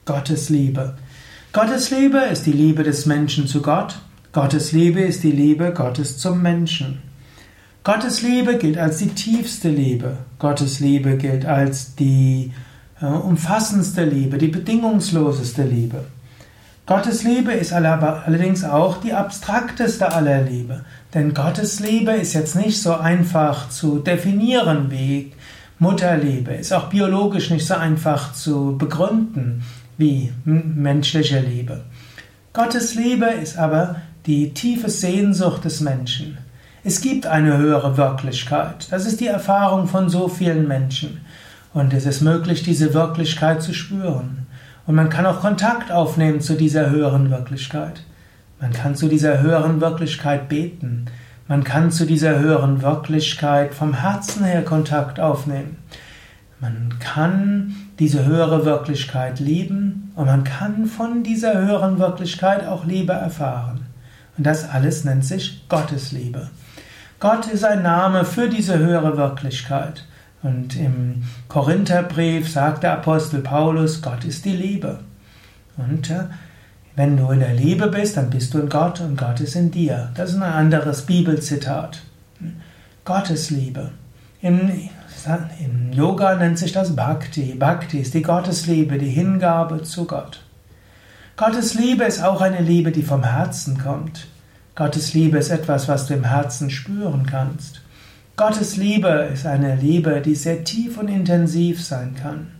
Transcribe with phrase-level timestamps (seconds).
[0.07, 0.95] Gottesliebe.
[1.53, 3.99] Gottesliebe ist die Liebe des Menschen zu Gott.
[4.33, 7.03] Gottes Liebe ist die Liebe Gottes zum Menschen.
[7.85, 10.17] Gottes Liebe gilt als die tiefste Liebe.
[10.39, 12.51] Gottes Liebe gilt als die
[13.07, 16.05] umfassendste Liebe, die bedingungsloseste Liebe.
[16.87, 20.85] Gottes Liebe ist allerdings auch die abstrakteste aller Liebe.
[21.13, 25.33] Denn Gottes Liebe ist jetzt nicht so einfach zu definieren wie
[25.79, 29.63] Mutterliebe, ist auch biologisch nicht so einfach zu begründen
[29.97, 31.83] wie menschliche Liebe.
[32.53, 36.39] Gottes Liebe ist aber die tiefe Sehnsucht des Menschen.
[36.85, 38.89] Es gibt eine höhere Wirklichkeit.
[38.91, 41.21] Das ist die Erfahrung von so vielen Menschen.
[41.73, 44.47] Und es ist möglich, diese Wirklichkeit zu spüren.
[44.87, 48.03] Und man kann auch Kontakt aufnehmen zu dieser höheren Wirklichkeit.
[48.61, 51.07] Man kann zu dieser höheren Wirklichkeit beten.
[51.47, 55.77] Man kann zu dieser höheren Wirklichkeit vom Herzen her Kontakt aufnehmen.
[56.61, 63.13] Man kann diese höhere Wirklichkeit lieben und man kann von dieser höheren Wirklichkeit auch Liebe
[63.13, 63.87] erfahren.
[64.37, 66.51] Und das alles nennt sich Gottesliebe.
[67.21, 70.05] Gott ist ein Name für diese höhere Wirklichkeit.
[70.43, 75.01] Und im Korintherbrief sagt der Apostel Paulus, Gott ist die Liebe.
[75.77, 76.25] Und äh,
[76.95, 79.71] wenn du in der Liebe bist, dann bist du in Gott und Gott ist in
[79.71, 80.11] dir.
[80.15, 82.01] Das ist ein anderes Bibelzitat.
[83.05, 83.91] Gottes Liebe.
[84.43, 84.71] Im,
[85.61, 87.55] Im Yoga nennt sich das Bhakti.
[87.55, 90.45] Bhakti ist die Gottesliebe, die Hingabe zu Gott.
[91.37, 94.27] Gottes Liebe ist auch eine Liebe, die vom Herzen kommt.
[94.75, 97.81] Gottes Liebe ist etwas, was du im Herzen spüren kannst.
[98.39, 102.53] Gottes Liebe ist eine Liebe, die sehr tief und intensiv sein kann.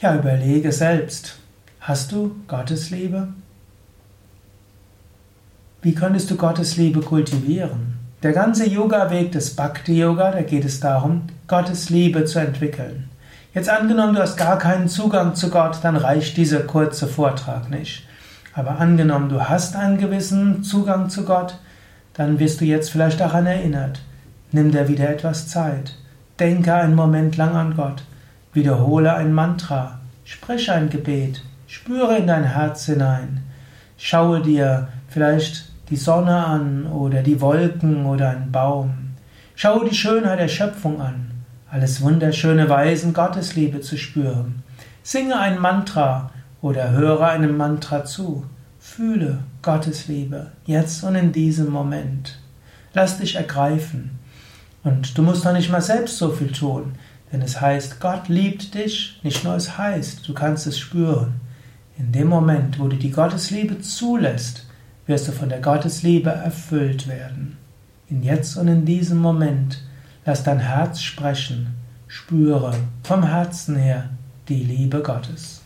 [0.00, 1.38] Ja, überlege selbst,
[1.80, 3.30] hast du Gottes Liebe?
[5.82, 7.94] Wie könntest du Gottes Liebe kultivieren?
[8.22, 13.08] Der ganze Yoga-Weg des Bhakti-Yoga, da geht es darum, Gottes Liebe zu entwickeln.
[13.54, 18.06] Jetzt angenommen, du hast gar keinen Zugang zu Gott, dann reicht dieser kurze Vortrag nicht.
[18.52, 21.58] Aber angenommen, du hast einen gewissen Zugang zu Gott,
[22.14, 24.00] dann wirst du jetzt vielleicht daran erinnert.
[24.52, 25.96] Nimm dir wieder etwas Zeit.
[26.38, 28.04] Denke einen Moment lang an Gott.
[28.52, 29.98] Wiederhole ein Mantra.
[30.24, 31.42] Sprich ein Gebet.
[31.66, 33.42] Spüre in dein Herz hinein.
[33.96, 38.94] Schaue dir vielleicht die Sonne an oder die Wolken oder einen Baum.
[39.54, 41.30] Schaue die Schönheit der Schöpfung an.
[41.70, 44.62] Alles wunderschöne Weisen Gottesliebe zu spüren.
[45.02, 46.30] Singe ein Mantra
[46.62, 48.44] oder höre einem Mantra zu.
[48.86, 52.38] Fühle Gottes Liebe, jetzt und in diesem Moment.
[52.92, 54.20] Lass dich ergreifen.
[54.84, 56.94] Und du musst doch nicht mal selbst so viel tun,
[57.32, 61.40] denn es heißt, Gott liebt dich, nicht nur es heißt, du kannst es spüren.
[61.98, 64.66] In dem Moment, wo du die Gottesliebe zulässt,
[65.06, 67.56] wirst du von der Gottesliebe erfüllt werden.
[68.08, 69.82] In jetzt und in diesem Moment,
[70.24, 71.74] lass dein Herz sprechen,
[72.06, 74.10] spüre vom Herzen her
[74.48, 75.63] die Liebe Gottes.